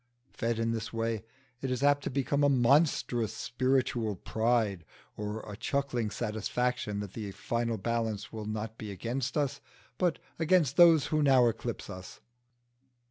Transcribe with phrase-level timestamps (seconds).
[0.33, 1.23] Fed in this way
[1.61, 4.83] it is apt to become a monstrous spiritual pride,
[5.15, 9.61] or a chuckling satisfaction that the final balance will not be against us
[9.99, 12.19] but against those who now eclipse us.